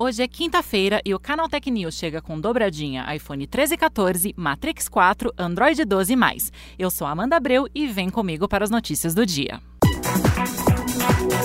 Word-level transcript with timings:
Hoje 0.00 0.22
é 0.22 0.28
quinta-feira 0.28 1.02
e 1.04 1.12
o 1.12 1.18
Canaltech 1.18 1.68
News 1.72 1.96
chega 1.96 2.22
com 2.22 2.40
dobradinha 2.40 3.12
iPhone 3.16 3.44
13 3.48 3.74
e 3.74 3.76
14, 3.76 4.34
Matrix 4.36 4.88
4, 4.88 5.34
Android 5.36 5.84
12 5.84 6.12
e 6.12 6.16
mais. 6.16 6.52
Eu 6.78 6.88
sou 6.88 7.04
Amanda 7.04 7.34
Abreu 7.34 7.66
e 7.74 7.88
vem 7.88 8.08
comigo 8.08 8.46
para 8.46 8.62
as 8.62 8.70
notícias 8.70 9.12
do 9.12 9.26
dia. 9.26 9.60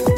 O 0.08 0.13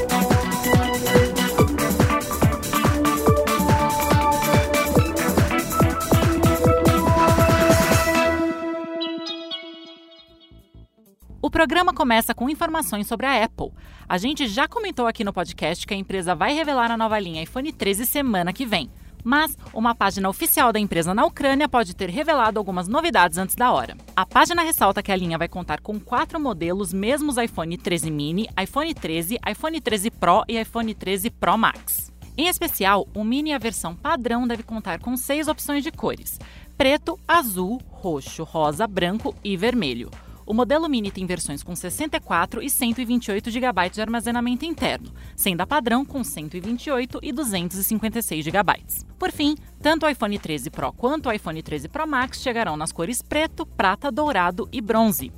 programa 11.65 11.91
começa 11.91 12.31
com 12.31 12.47
informações 12.47 13.07
sobre 13.07 13.25
a 13.25 13.43
Apple. 13.43 13.71
A 14.07 14.19
gente 14.19 14.47
já 14.47 14.67
comentou 14.67 15.07
aqui 15.07 15.23
no 15.23 15.33
podcast 15.33 15.87
que 15.87 15.95
a 15.95 15.97
empresa 15.97 16.35
vai 16.35 16.53
revelar 16.53 16.91
a 16.91 16.95
nova 16.95 17.17
linha 17.17 17.41
iPhone 17.41 17.73
13 17.73 18.05
semana 18.05 18.53
que 18.53 18.67
vem. 18.67 18.87
Mas 19.23 19.57
uma 19.73 19.95
página 19.95 20.29
oficial 20.29 20.71
da 20.71 20.79
empresa 20.79 21.11
na 21.11 21.25
Ucrânia 21.25 21.67
pode 21.67 21.95
ter 21.95 22.07
revelado 22.07 22.59
algumas 22.59 22.87
novidades 22.87 23.39
antes 23.39 23.55
da 23.55 23.71
hora. 23.71 23.97
A 24.15 24.27
página 24.27 24.61
ressalta 24.61 25.01
que 25.01 25.11
a 25.11 25.15
linha 25.15 25.39
vai 25.39 25.47
contar 25.47 25.81
com 25.81 25.99
quatro 25.99 26.39
modelos, 26.39 26.93
mesmos 26.93 27.35
iPhone 27.35 27.75
13 27.75 28.11
mini, 28.11 28.47
iPhone 28.61 28.93
13, 28.93 29.39
iPhone 29.49 29.81
13 29.81 30.11
Pro 30.11 30.43
e 30.47 30.61
iPhone 30.61 30.93
13 30.93 31.31
Pro 31.31 31.57
Max. 31.57 32.13
Em 32.37 32.47
especial, 32.47 33.07
o 33.15 33.23
Mini, 33.23 33.53
a 33.53 33.57
versão 33.57 33.95
padrão, 33.95 34.47
deve 34.47 34.61
contar 34.61 34.99
com 34.99 35.17
seis 35.17 35.47
opções 35.47 35.83
de 35.83 35.91
cores: 35.91 36.37
preto, 36.77 37.19
azul, 37.27 37.81
roxo, 37.89 38.43
rosa, 38.43 38.85
branco 38.85 39.33
e 39.43 39.57
vermelho. 39.57 40.11
O 40.47 40.53
modelo 40.53 40.87
Mini 40.87 41.09
tem 41.09 41.25
versões 41.25 41.63
com 41.63 41.75
64 41.75 42.61
e 42.61 42.69
128 42.69 43.49
GB 43.49 43.89
de 43.89 43.99
armazenamento 43.99 44.63
interno, 44.63 45.11
sendo 45.35 45.61
a 45.61 45.67
padrão 45.67 46.05
com 46.05 46.23
128 46.23 47.19
e 47.23 47.31
256 47.31 48.45
GB. 48.45 48.73
Por 49.17 49.31
fim, 49.31 49.55
tanto 49.81 50.05
o 50.05 50.09
iPhone 50.09 50.37
13 50.37 50.69
Pro 50.69 50.93
quanto 50.93 51.29
o 51.29 51.31
iPhone 51.31 51.63
13 51.63 51.89
Pro 51.89 52.07
Max 52.07 52.41
chegarão 52.41 52.77
nas 52.77 52.91
cores 52.91 53.23
preto, 53.23 53.65
prata, 53.65 54.11
dourado 54.11 54.69
e 54.71 54.81
bronze. 54.81 55.31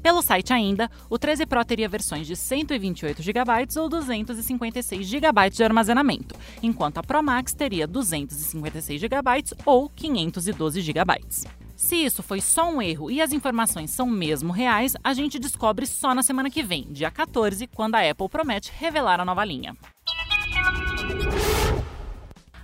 Pelo 0.00 0.22
site 0.22 0.52
ainda, 0.52 0.88
o 1.10 1.18
13 1.18 1.44
Pro 1.44 1.64
teria 1.64 1.88
versões 1.88 2.26
de 2.26 2.36
128 2.36 3.20
GB 3.20 3.80
ou 3.80 3.88
256 3.88 5.06
GB 5.06 5.50
de 5.50 5.64
armazenamento, 5.64 6.36
enquanto 6.62 6.98
a 6.98 7.02
Pro 7.02 7.22
Max 7.22 7.52
teria 7.52 7.86
256 7.86 9.00
GB 9.00 9.44
ou 9.66 9.88
512 9.88 10.80
GB. 10.80 11.61
Se 11.82 11.96
isso 11.96 12.22
foi 12.22 12.40
só 12.40 12.70
um 12.70 12.80
erro 12.80 13.10
e 13.10 13.20
as 13.20 13.32
informações 13.32 13.90
são 13.90 14.06
mesmo 14.06 14.52
reais, 14.52 14.94
a 15.02 15.12
gente 15.12 15.36
descobre 15.36 15.84
só 15.84 16.14
na 16.14 16.22
semana 16.22 16.48
que 16.48 16.62
vem, 16.62 16.86
dia 16.88 17.10
14, 17.10 17.66
quando 17.66 17.96
a 17.96 18.08
Apple 18.08 18.28
promete 18.28 18.72
revelar 18.78 19.18
a 19.18 19.24
nova 19.24 19.44
linha. 19.44 19.76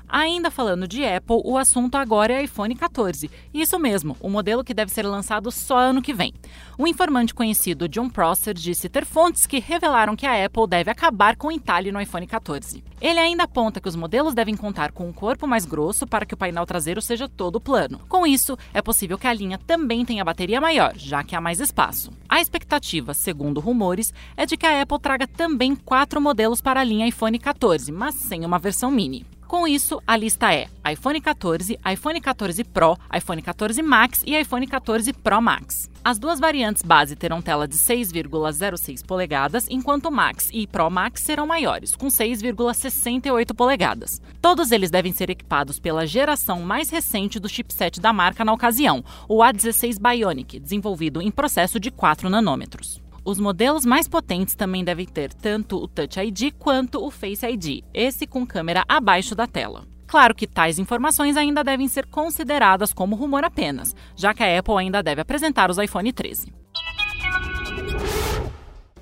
Ainda 0.09 0.51
falando 0.51 0.89
de 0.89 1.05
Apple, 1.05 1.43
o 1.45 1.59
assunto 1.59 1.97
agora 1.97 2.33
é 2.33 2.43
iPhone 2.43 2.75
14. 2.75 3.31
Isso 3.53 3.79
mesmo, 3.79 4.17
o 4.21 4.31
modelo 4.31 4.65
que 4.65 4.73
deve 4.73 4.91
ser 4.91 5.05
lançado 5.05 5.51
só 5.51 5.77
ano 5.77 6.01
que 6.01 6.15
vem. 6.15 6.33
Um 6.79 6.87
informante 6.87 7.35
conhecido, 7.35 7.89
John 7.89 8.09
Prosser, 8.09 8.55
disse 8.55 8.89
ter 8.89 9.05
fontes 9.05 9.47
que 9.47 9.59
revelaram 9.59 10.17
que 10.17 10.27
a 10.27 10.47
Apple 10.47 10.67
deve 10.67 10.91
acabar 10.91 11.37
com 11.37 11.49
o 11.49 11.53
entalhe 11.53 11.93
no 11.93 12.01
iPhone 12.01 12.27
14. 12.27 12.83
Ele 13.01 13.19
ainda 13.19 13.45
aponta 13.45 13.81
que 13.81 13.89
os 13.89 13.95
modelos 13.95 14.35
devem 14.35 14.57
contar 14.57 14.93
com 14.93 15.07
um 15.07 15.13
corpo 15.13 15.47
mais 15.47 15.67
grosso 15.67 16.07
para 16.07 16.25
que 16.25 16.35
o 16.35 16.37
painel 16.39 16.65
traseiro 16.65 17.03
seja 17.03 17.29
todo 17.29 17.61
plano. 17.61 18.01
Com 18.09 18.27
isso, 18.27 18.57
é 18.73 18.81
possível 18.81 19.19
que 19.19 19.27
a 19.27 19.33
linha 19.33 19.59
também 19.59 20.05
tenha 20.05 20.25
bateria 20.25 20.61
maior, 20.61 20.95
já 20.97 21.23
que 21.23 21.37
há 21.37 21.41
mais 21.41 21.61
espaço. 21.61 22.11
A 22.29 22.41
expectativa, 22.41 23.13
segundo 23.13 23.61
rumores, 23.61 24.13
é 24.37 24.47
de 24.47 24.57
que 24.57 24.67
a 24.67 24.83
Apple 24.83 24.99
traga 24.99 25.27
também 25.27 25.77
quatro 25.77 26.21
modelos 26.21 26.61
para 26.61 26.81
a 26.81 26.85
linha 26.85 27.07
iPhone 27.07 27.39
14, 27.39 27.93
mas 27.93 28.15
sem 28.15 28.45
uma 28.45 28.59
versão 28.59 28.91
mini. 28.91 29.25
Com 29.49 29.67
isso, 29.67 29.99
a 30.07 30.15
lista 30.15 30.53
é 30.53 30.69
iPhone 30.93 31.23
14, 31.23 31.79
iPhone 31.91 32.21
14 32.21 32.65
Pro, 32.65 32.99
iPhone 33.17 33.41
14 33.41 33.81
Max 33.81 34.23
e 34.27 34.39
iPhone 34.39 34.67
14 34.67 35.11
Pro 35.15 35.41
Max. 35.41 35.89
As 36.05 36.19
duas 36.19 36.39
variantes 36.39 36.83
base 36.83 37.17
terão 37.17 37.41
tela 37.41 37.67
de 37.67 37.75
6,06 37.75 39.03
polegadas, 39.07 39.67
enquanto 39.71 40.11
Max 40.11 40.51
e 40.53 40.67
Pro 40.67 40.91
Max 40.91 41.23
serão 41.23 41.47
maiores, 41.47 41.97
com 41.97 42.09
6,68 42.09 43.55
polegadas. 43.55 44.21
Todos 44.39 44.71
eles 44.71 44.91
devem 44.91 45.15
ser 45.15 45.31
equipados 45.31 45.79
pela 45.81 46.07
geração 46.07 46.61
mais 46.61 46.91
recente 46.91 47.41
do 47.41 47.49
chipset 47.49 47.99
da 48.03 48.13
marca 48.13 48.45
na 48.45 48.53
ocasião, 48.53 49.03
o 49.27 49.39
A16 49.39 49.99
Bionic, 49.99 50.61
desenvolvido 50.61 51.23
em 51.23 51.31
processo 51.31 51.81
de 51.81 51.91
4 51.91 52.29
nanômetros. 52.29 53.01
Os 53.29 53.39
modelos 53.39 53.85
mais 53.85 54.09
potentes 54.09 54.55
também 54.55 54.83
devem 54.83 55.05
ter 55.05 55.35
tanto 55.35 55.77
o 55.77 55.87
Touch 55.87 56.19
ID 56.19 56.51
quanto 56.59 57.05
o 57.05 57.11
Face 57.11 57.45
ID, 57.45 57.85
esse 57.93 58.27
com 58.27 58.47
câmera 58.47 58.87
abaixo 58.89 59.35
da 59.35 59.47
tela. 59.47 59.85
Claro 60.07 60.35
que 60.35 60.47
tais 60.47 60.79
informações 60.79 61.37
ainda 61.37 61.63
devem 61.63 61.89
ser 61.89 62.07
consideradas 62.07 62.91
como 62.91 63.15
rumor 63.15 63.45
apenas, 63.45 63.95
já 64.17 64.33
que 64.33 64.43
a 64.43 64.59
Apple 64.59 64.79
ainda 64.79 65.03
deve 65.03 65.21
apresentar 65.21 65.71
os 65.71 65.77
iPhone 65.77 66.11
13. 66.11 66.51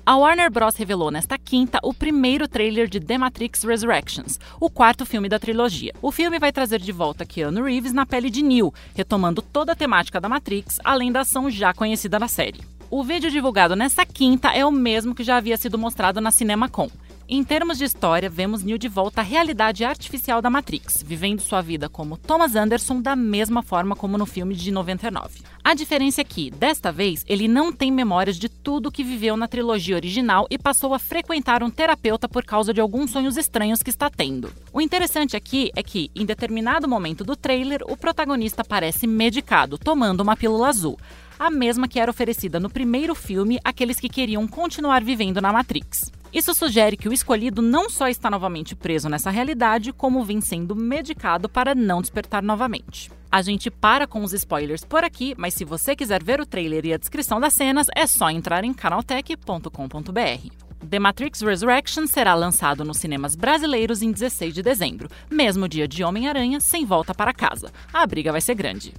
A 0.05 0.17
Warner 0.17 0.51
Bros. 0.51 0.75
revelou 0.75 1.09
nesta 1.09 1.37
quinta 1.37 1.79
o 1.81 1.93
primeiro 1.93 2.49
trailer 2.49 2.89
de 2.89 2.99
The 2.99 3.17
Matrix 3.17 3.63
Resurrections, 3.63 4.37
o 4.59 4.69
quarto 4.69 5.05
filme 5.05 5.29
da 5.29 5.39
trilogia. 5.39 5.93
O 6.01 6.11
filme 6.11 6.37
vai 6.37 6.51
trazer 6.51 6.81
de 6.81 6.91
volta 6.91 7.25
Keanu 7.25 7.63
Reeves 7.63 7.93
na 7.93 8.05
pele 8.05 8.29
de 8.29 8.43
Neo, 8.43 8.73
retomando 8.93 9.41
toda 9.41 9.71
a 9.71 9.75
temática 9.75 10.19
da 10.19 10.27
Matrix, 10.27 10.79
além 10.83 11.13
da 11.13 11.21
ação 11.21 11.49
já 11.49 11.73
conhecida 11.73 12.19
na 12.19 12.27
série. 12.27 12.59
O 12.89 13.03
vídeo 13.03 13.29
divulgado 13.29 13.75
nesta 13.75 14.05
quinta 14.05 14.53
é 14.53 14.65
o 14.65 14.71
mesmo 14.71 15.13
que 15.13 15.21
já 15.21 15.35
havia 15.35 15.57
sido 15.57 15.77
mostrado 15.77 16.21
na 16.21 16.31
CinemaCon. 16.31 16.89
Em 17.27 17.43
termos 17.43 17.77
de 17.77 17.83
história, 17.83 18.29
vemos 18.29 18.63
Neo 18.63 18.77
de 18.77 18.87
volta 18.87 19.19
à 19.19 19.23
realidade 19.25 19.83
artificial 19.83 20.41
da 20.41 20.49
Matrix, 20.49 21.03
vivendo 21.05 21.41
sua 21.41 21.61
vida 21.61 21.89
como 21.89 22.15
Thomas 22.15 22.55
Anderson 22.55 23.01
da 23.01 23.13
mesma 23.13 23.61
forma 23.61 23.93
como 23.93 24.17
no 24.17 24.25
filme 24.25 24.55
de 24.55 24.71
99. 24.71 25.41
A 25.61 25.73
diferença 25.73 26.21
é 26.21 26.23
que, 26.23 26.49
desta 26.49 26.89
vez, 26.89 27.25
ele 27.27 27.49
não 27.49 27.73
tem 27.73 27.91
memórias 27.91 28.37
de 28.37 28.47
tudo 28.47 28.89
que 28.89 29.03
viveu 29.03 29.35
na 29.35 29.49
trilogia 29.49 29.97
original 29.97 30.47
e 30.49 30.57
passou 30.57 30.93
a 30.93 30.99
frequentar 30.99 31.61
um 31.61 31.69
terapeuta 31.69 32.29
por 32.29 32.45
causa 32.45 32.73
de 32.73 32.79
alguns 32.79 33.11
sonhos 33.11 33.35
estranhos 33.35 33.83
que 33.83 33.89
está 33.89 34.09
tendo. 34.09 34.49
O 34.71 34.79
interessante 34.79 35.35
aqui 35.35 35.69
é 35.75 35.83
que, 35.83 36.09
em 36.15 36.25
determinado 36.25 36.87
momento 36.87 37.25
do 37.25 37.35
trailer, 37.35 37.81
o 37.89 37.97
protagonista 37.97 38.63
parece 38.63 39.05
medicado, 39.05 39.77
tomando 39.77 40.21
uma 40.21 40.37
pílula 40.37 40.69
azul 40.69 40.97
a 41.39 41.49
mesma 41.49 41.87
que 41.87 41.99
era 41.99 42.11
oferecida 42.11 42.59
no 42.59 42.69
primeiro 42.69 43.13
filme 43.13 43.59
àqueles 43.63 43.99
que 43.99 44.09
queriam 44.09 44.47
continuar 44.47 45.03
vivendo 45.03 45.41
na 45.41 45.53
Matrix. 45.53 46.11
Isso 46.33 46.53
sugere 46.53 46.97
que 46.97 47.07
o 47.07 47.13
escolhido 47.13 47.61
não 47.61 47.89
só 47.89 48.07
está 48.07 48.29
novamente 48.29 48.75
preso 48.75 49.09
nessa 49.09 49.29
realidade, 49.29 49.93
como 49.93 50.23
vem 50.23 50.41
sendo 50.41 50.75
medicado 50.75 51.47
para 51.47 51.73
não 51.73 52.01
despertar 52.01 52.43
novamente. 52.43 53.09
A 53.31 53.41
gente 53.41 53.69
para 53.69 54.07
com 54.07 54.23
os 54.23 54.33
spoilers 54.33 54.83
por 54.83 55.03
aqui, 55.03 55.33
mas 55.37 55.53
se 55.53 55.65
você 55.65 55.95
quiser 55.95 56.23
ver 56.23 56.39
o 56.39 56.45
trailer 56.45 56.85
e 56.85 56.93
a 56.93 56.97
descrição 56.97 57.39
das 57.39 57.53
cenas, 57.53 57.87
é 57.95 58.05
só 58.07 58.29
entrar 58.29 58.63
em 58.63 58.73
canaltech.com.br. 58.73 60.67
The 60.89 60.99
Matrix 60.99 61.41
Resurrection 61.41 62.07
será 62.07 62.33
lançado 62.35 62.85
nos 62.85 62.97
cinemas 62.97 63.35
brasileiros 63.35 64.01
em 64.01 64.11
16 64.11 64.53
de 64.53 64.61
dezembro, 64.61 65.09
mesmo 65.29 65.67
dia 65.67 65.87
de 65.87 66.03
Homem-Aranha 66.03 66.59
sem 66.59 66.85
volta 66.85 67.13
para 67.13 67.33
casa. 67.33 67.71
A 67.91 68.05
briga 68.05 68.31
vai 68.31 68.41
ser 68.41 68.55
grande. 68.55 68.93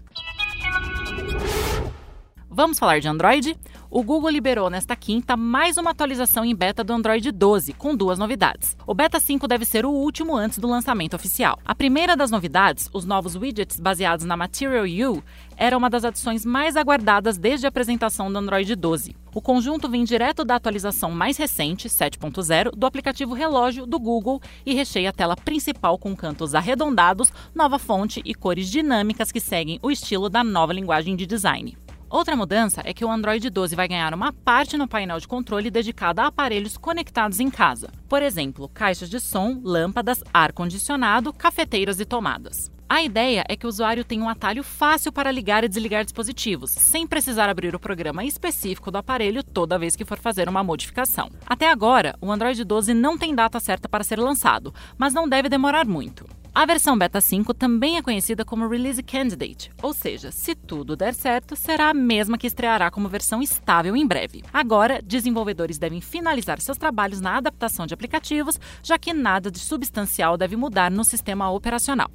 Vamos 2.59 2.77
falar 2.77 2.99
de 2.99 3.07
Android? 3.07 3.57
O 3.89 4.03
Google 4.03 4.31
liberou 4.31 4.69
nesta 4.69 4.97
quinta 4.97 5.37
mais 5.37 5.77
uma 5.77 5.93
atualização 5.93 6.45
em 6.45 6.57
beta 6.57 6.83
do 6.83 6.93
Android 6.93 7.31
12, 7.31 7.73
com 7.75 7.95
duas 7.95 8.19
novidades. 8.19 8.77
O 8.85 8.93
Beta 8.93 9.21
5 9.21 9.47
deve 9.47 9.65
ser 9.65 9.87
o 9.87 9.93
último 9.93 10.37
antes 10.37 10.59
do 10.59 10.67
lançamento 10.67 11.15
oficial. 11.15 11.57
A 11.65 11.73
primeira 11.73 12.17
das 12.17 12.33
novidades, 12.33 12.91
os 12.93 13.05
novos 13.05 13.37
widgets 13.37 13.79
baseados 13.79 14.25
na 14.25 14.37
Material 14.37 14.87
U, 15.09 15.23
era 15.57 15.79
uma 15.79 15.89
das 15.89 16.05
adições 16.05 16.45
mais 16.45 16.77
aguardadas 16.77 17.39
desde 17.39 17.65
a 17.65 17.69
apresentação 17.69 18.29
do 18.29 18.37
Android 18.37 18.75
12. 18.75 19.15
O 19.33 19.41
conjunto 19.41 19.89
vem 19.89 20.03
direto 20.03 20.45
da 20.45 20.57
atualização 20.57 21.13
mais 21.13 21.37
recente, 21.37 21.89
7.0, 21.89 22.73
do 22.73 22.87
aplicativo 22.87 23.35
Relógio 23.35 23.87
do 23.87 24.01
Google 24.01 24.43
e 24.67 24.75
recheia 24.75 25.11
a 25.11 25.13
tela 25.13 25.37
principal 25.37 25.97
com 25.97 26.17
cantos 26.17 26.57
arredondados, 26.57 27.33
nova 27.55 27.79
fonte 27.79 28.21
e 28.25 28.35
cores 28.35 28.69
dinâmicas 28.69 29.31
que 29.31 29.39
seguem 29.39 29.79
o 29.81 29.93
estilo 29.93 30.29
da 30.29 30.43
nova 30.43 30.73
linguagem 30.73 31.15
de 31.15 31.25
design. 31.25 31.79
Outra 32.11 32.35
mudança 32.35 32.81
é 32.87 32.95
que 32.95 33.05
o 33.05 33.11
Android 33.11 33.51
12 33.51 33.77
vai 33.77 33.87
ganhar 33.87 34.15
uma 34.15 34.33
parte 34.33 34.79
no 34.79 34.89
painel 34.89 35.21
de 35.21 35.29
controle 35.29 35.71
dedicada 35.71 36.23
a 36.23 36.29
aparelhos 36.29 36.79
conectados 36.79 37.39
em 37.39 37.51
casa. 37.51 37.91
Por 38.09 38.23
exemplo, 38.23 38.67
caixas 38.71 39.11
de 39.11 39.21
som, 39.21 39.61
lâmpadas, 39.63 40.25
ar-condicionado, 40.33 41.35
cafeteiras 41.35 42.01
e 42.01 42.07
tomadas. 42.07 42.71
A 42.89 43.03
ideia 43.03 43.45
é 43.47 43.55
que 43.55 43.67
o 43.67 43.69
usuário 43.69 44.03
tenha 44.03 44.25
um 44.25 44.29
atalho 44.31 44.63
fácil 44.63 45.13
para 45.13 45.31
ligar 45.31 45.63
e 45.63 45.69
desligar 45.69 46.03
dispositivos, 46.03 46.71
sem 46.71 47.07
precisar 47.07 47.51
abrir 47.51 47.75
o 47.75 47.79
programa 47.79 48.25
específico 48.25 48.91
do 48.91 48.97
aparelho 48.97 49.45
toda 49.45 49.79
vez 49.79 49.95
que 49.95 50.07
for 50.07 50.19
fazer 50.19 50.49
uma 50.49 50.65
modificação. 50.65 51.29
Até 51.47 51.71
agora, 51.71 52.17
o 52.23 52.33
Android 52.33 52.65
12 52.65 52.95
não 52.95 53.19
tem 53.19 53.35
data 53.35 53.61
certa 53.61 53.87
para 53.87 54.03
ser 54.03 54.19
lançado, 54.19 54.73
mas 54.97 55.13
não 55.13 55.29
deve 55.29 55.51
demorar 55.51 55.87
muito. 55.87 56.25
A 56.59 56.67
versão 56.67 56.99
Beta 56.99 57.21
5 57.21 57.55
também 57.55 57.99
é 57.99 58.03
conhecida 58.03 58.45
como 58.45 58.67
Release 58.67 59.01
Candidate, 59.01 59.71
ou 59.81 59.95
seja, 59.95 60.33
se 60.33 60.57
tudo 60.57 60.97
der 60.97 61.15
certo, 61.15 61.55
será 61.55 61.91
a 61.91 61.95
mesma 61.95 62.37
que 62.37 62.49
estreará 62.49 62.91
como 62.91 63.09
versão 63.09 63.41
estável 63.41 63.95
em 63.95 64.05
breve. 64.05 64.43
Agora, 64.53 65.01
desenvolvedores 65.01 65.79
devem 65.79 66.01
finalizar 66.01 66.61
seus 66.61 66.77
trabalhos 66.77 67.21
na 67.21 67.37
adaptação 67.37 67.87
de 67.87 67.95
aplicativos, 67.95 68.59
já 68.83 68.99
que 68.99 69.15
nada 69.15 69.53
de 69.53 69.61
substancial 69.61 70.37
deve 70.37 70.57
mudar 70.57 70.91
no 70.91 71.05
sistema 71.05 71.49
operacional. 71.49 72.11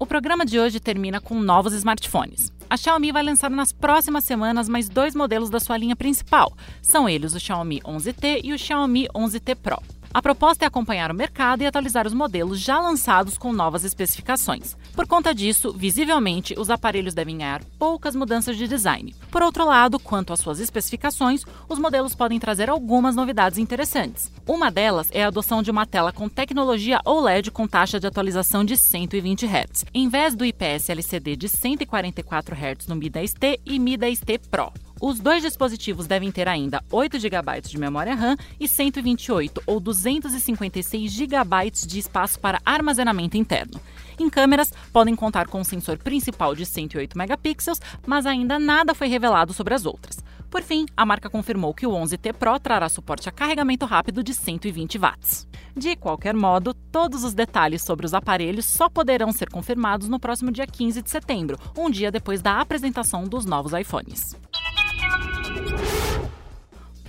O 0.00 0.04
programa 0.04 0.44
de 0.44 0.58
hoje 0.58 0.80
termina 0.80 1.20
com 1.20 1.40
novos 1.40 1.72
smartphones. 1.74 2.52
A 2.68 2.76
Xiaomi 2.76 3.12
vai 3.12 3.22
lançar 3.22 3.50
nas 3.50 3.72
próximas 3.72 4.24
semanas 4.24 4.68
mais 4.68 4.88
dois 4.88 5.14
modelos 5.14 5.48
da 5.48 5.60
sua 5.60 5.76
linha 5.76 5.94
principal. 5.94 6.52
São 6.82 7.08
eles 7.08 7.34
o 7.34 7.38
Xiaomi 7.40 7.80
11T 7.82 8.40
e 8.42 8.52
o 8.52 8.58
Xiaomi 8.58 9.06
11T 9.14 9.54
Pro. 9.54 9.80
A 10.18 10.20
proposta 10.28 10.64
é 10.64 10.66
acompanhar 10.66 11.12
o 11.12 11.14
mercado 11.14 11.62
e 11.62 11.66
atualizar 11.66 12.04
os 12.04 12.12
modelos 12.12 12.58
já 12.58 12.80
lançados 12.80 13.38
com 13.38 13.52
novas 13.52 13.84
especificações. 13.84 14.76
Por 14.92 15.06
conta 15.06 15.32
disso, 15.32 15.72
visivelmente, 15.72 16.56
os 16.58 16.70
aparelhos 16.70 17.14
devem 17.14 17.38
ganhar 17.38 17.62
poucas 17.78 18.16
mudanças 18.16 18.56
de 18.56 18.66
design. 18.66 19.14
Por 19.30 19.44
outro 19.44 19.64
lado, 19.64 19.96
quanto 19.96 20.32
às 20.32 20.40
suas 20.40 20.58
especificações, 20.58 21.44
os 21.68 21.78
modelos 21.78 22.16
podem 22.16 22.40
trazer 22.40 22.68
algumas 22.68 23.14
novidades 23.14 23.58
interessantes. 23.58 24.32
Uma 24.44 24.72
delas 24.72 25.08
é 25.12 25.22
a 25.22 25.28
adoção 25.28 25.62
de 25.62 25.70
uma 25.70 25.86
tela 25.86 26.10
com 26.10 26.28
tecnologia 26.28 27.00
OLED 27.04 27.52
com 27.52 27.68
taxa 27.68 28.00
de 28.00 28.08
atualização 28.08 28.64
de 28.64 28.76
120 28.76 29.46
Hz, 29.46 29.84
em 29.94 30.08
vez 30.08 30.34
do 30.34 30.44
IPS 30.44 30.90
LCD 30.90 31.36
de 31.36 31.48
144 31.48 32.56
Hz 32.56 32.88
no 32.88 32.96
Mi 32.96 33.08
10T 33.08 33.60
e 33.64 33.78
Mi 33.78 33.96
10T 33.96 34.40
Pro. 34.50 34.72
Os 35.00 35.20
dois 35.20 35.42
dispositivos 35.42 36.08
devem 36.08 36.32
ter 36.32 36.48
ainda 36.48 36.82
8 36.90 37.20
GB 37.20 37.60
de 37.60 37.78
memória 37.78 38.16
RAM 38.16 38.36
e 38.58 38.66
128 38.66 39.62
ou 39.64 39.78
256 39.78 41.12
GB 41.12 41.70
de 41.86 42.00
espaço 42.00 42.40
para 42.40 42.60
armazenamento 42.64 43.36
interno. 43.36 43.80
Em 44.18 44.28
câmeras, 44.28 44.72
podem 44.92 45.14
contar 45.14 45.46
com 45.46 45.60
um 45.60 45.64
sensor 45.64 45.98
principal 45.98 46.52
de 46.52 46.66
108 46.66 47.16
megapixels, 47.16 47.80
mas 48.04 48.26
ainda 48.26 48.58
nada 48.58 48.92
foi 48.92 49.06
revelado 49.06 49.52
sobre 49.52 49.72
as 49.72 49.86
outras. 49.86 50.18
Por 50.50 50.62
fim, 50.62 50.86
a 50.96 51.06
marca 51.06 51.30
confirmou 51.30 51.72
que 51.72 51.86
o 51.86 51.92
11T 51.92 52.32
Pro 52.32 52.58
trará 52.58 52.88
suporte 52.88 53.28
a 53.28 53.32
carregamento 53.32 53.86
rápido 53.86 54.24
de 54.24 54.34
120 54.34 54.98
watts. 54.98 55.46
De 55.76 55.94
qualquer 55.94 56.34
modo, 56.34 56.74
todos 56.90 57.22
os 57.22 57.34
detalhes 57.34 57.82
sobre 57.82 58.04
os 58.04 58.14
aparelhos 58.14 58.64
só 58.64 58.88
poderão 58.88 59.30
ser 59.30 59.48
confirmados 59.48 60.08
no 60.08 60.18
próximo 60.18 60.50
dia 60.50 60.66
15 60.66 61.02
de 61.02 61.10
setembro, 61.10 61.56
um 61.76 61.88
dia 61.88 62.10
depois 62.10 62.42
da 62.42 62.60
apresentação 62.60 63.24
dos 63.24 63.44
novos 63.44 63.72
iPhones 63.72 64.34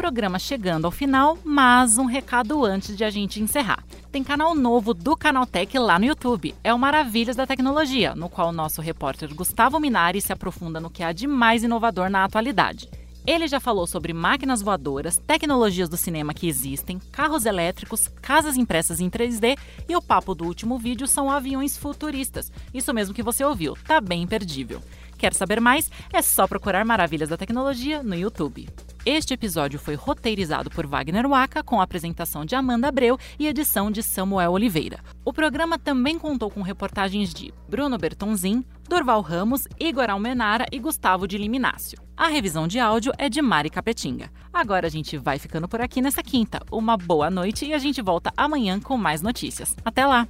programa 0.09 0.39
chegando 0.39 0.85
ao 0.85 0.91
final, 0.91 1.37
mas 1.43 1.97
um 1.97 2.05
recado 2.05 2.65
antes 2.65 2.95
de 2.97 3.03
a 3.03 3.09
gente 3.09 3.41
encerrar. 3.41 3.83
Tem 4.11 4.23
canal 4.23 4.55
novo 4.55 4.93
do 4.93 5.15
Canaltech 5.15 5.77
lá 5.77 5.99
no 5.99 6.05
YouTube. 6.05 6.55
É 6.63 6.73
o 6.73 6.79
Maravilhas 6.79 7.35
da 7.35 7.45
Tecnologia, 7.45 8.15
no 8.15 8.27
qual 8.27 8.49
o 8.49 8.53
nosso 8.53 8.81
repórter 8.81 9.35
Gustavo 9.35 9.79
Minari 9.79 10.19
se 10.19 10.33
aprofunda 10.33 10.79
no 10.79 10.89
que 10.89 11.03
há 11.03 11.11
de 11.11 11.27
mais 11.27 11.63
inovador 11.63 12.09
na 12.09 12.23
atualidade. 12.23 12.89
Ele 13.29 13.47
já 13.47 13.59
falou 13.59 13.85
sobre 13.85 14.11
máquinas 14.11 14.59
voadoras, 14.59 15.21
tecnologias 15.27 15.87
do 15.87 15.95
cinema 15.95 16.33
que 16.33 16.47
existem, 16.47 16.97
carros 17.11 17.45
elétricos, 17.45 18.07
casas 18.23 18.57
impressas 18.57 18.99
em 18.99 19.07
3D 19.07 19.55
e 19.87 19.95
o 19.95 20.01
papo 20.01 20.33
do 20.33 20.45
último 20.45 20.79
vídeo 20.79 21.05
são 21.05 21.29
aviões 21.29 21.77
futuristas. 21.77 22.51
Isso 22.73 22.91
mesmo 22.91 23.13
que 23.13 23.21
você 23.21 23.45
ouviu, 23.45 23.77
tá 23.85 24.01
bem 24.01 24.23
imperdível. 24.23 24.81
Quer 25.15 25.35
saber 25.35 25.61
mais? 25.61 25.91
É 26.11 26.23
só 26.23 26.47
procurar 26.47 26.83
Maravilhas 26.83 27.29
da 27.29 27.37
Tecnologia 27.37 28.01
no 28.01 28.15
YouTube. 28.15 28.67
Este 29.05 29.35
episódio 29.35 29.77
foi 29.77 29.93
roteirizado 29.93 30.71
por 30.71 30.87
Wagner 30.87 31.27
Waka, 31.27 31.61
com 31.61 31.79
a 31.79 31.83
apresentação 31.83 32.43
de 32.43 32.55
Amanda 32.55 32.87
Abreu 32.87 33.15
e 33.37 33.47
edição 33.47 33.91
de 33.91 34.01
Samuel 34.01 34.53
Oliveira. 34.53 35.01
O 35.23 35.31
programa 35.31 35.77
também 35.77 36.17
contou 36.17 36.49
com 36.49 36.63
reportagens 36.63 37.31
de 37.33 37.53
Bruno 37.67 37.97
Bertonzin, 37.97 38.65
Dorval 38.89 39.21
Ramos, 39.21 39.67
Igor 39.79 40.09
Almenara 40.09 40.65
e 40.71 40.79
Gustavo 40.79 41.27
de 41.27 41.37
Liminácio. 41.37 41.99
A 42.17 42.27
revisão 42.27 42.67
de 42.67 42.79
áudio 42.79 43.13
é 43.19 43.29
de 43.29 43.39
Mari 43.39 43.69
Capetinga. 43.69 44.31
Agora 44.51 44.87
a 44.87 44.89
gente 44.89 45.15
vai 45.15 45.37
ficando 45.37 45.67
por 45.67 45.79
aqui 45.79 46.01
nessa 46.01 46.23
quinta. 46.23 46.59
Uma 46.71 46.97
boa 46.97 47.29
noite 47.29 47.67
e 47.67 47.73
a 47.73 47.77
gente 47.77 48.01
volta 48.01 48.33
amanhã 48.35 48.79
com 48.79 48.97
mais 48.97 49.21
notícias. 49.21 49.75
Até 49.85 50.07
lá! 50.07 50.27